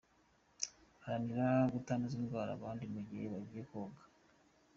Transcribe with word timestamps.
Haranira 1.03 1.47
kutanduza 1.71 2.15
indwara 2.19 2.49
abandi 2.57 2.85
mu 2.93 2.99
gihe 3.07 3.25
wagiye 3.33 3.63
koga. 3.69 4.01